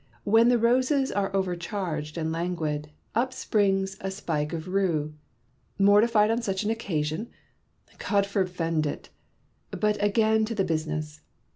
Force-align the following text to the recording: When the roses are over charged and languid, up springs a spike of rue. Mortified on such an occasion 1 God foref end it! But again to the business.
When 0.23 0.49
the 0.49 0.57
roses 0.57 1.11
are 1.11 1.29
over 1.35 1.55
charged 1.55 2.17
and 2.17 2.31
languid, 2.31 2.89
up 3.13 3.31
springs 3.33 3.97
a 4.01 4.09
spike 4.09 4.51
of 4.51 4.67
rue. 4.67 5.13
Mortified 5.77 6.31
on 6.31 6.41
such 6.41 6.63
an 6.63 6.71
occasion 6.71 7.29
1 7.87 7.97
God 8.09 8.23
foref 8.25 8.59
end 8.59 8.87
it! 8.87 9.09
But 9.69 10.03
again 10.03 10.43
to 10.45 10.55
the 10.55 10.63
business. 10.65 11.21